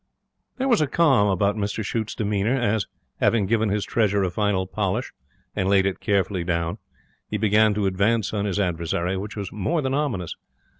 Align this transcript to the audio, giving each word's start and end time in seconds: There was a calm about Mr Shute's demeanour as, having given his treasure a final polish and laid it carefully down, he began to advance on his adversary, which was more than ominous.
There 0.57 0.67
was 0.67 0.81
a 0.81 0.87
calm 0.87 1.27
about 1.27 1.55
Mr 1.57 1.85
Shute's 1.85 2.15
demeanour 2.15 2.55
as, 2.59 2.87
having 3.19 3.45
given 3.45 3.69
his 3.69 3.85
treasure 3.85 4.23
a 4.23 4.31
final 4.31 4.65
polish 4.65 5.13
and 5.55 5.69
laid 5.69 5.85
it 5.85 5.99
carefully 5.99 6.43
down, 6.43 6.79
he 7.29 7.37
began 7.37 7.75
to 7.75 7.85
advance 7.85 8.33
on 8.33 8.45
his 8.45 8.59
adversary, 8.59 9.15
which 9.15 9.35
was 9.35 9.51
more 9.51 9.83
than 9.83 9.93
ominous. 9.93 10.35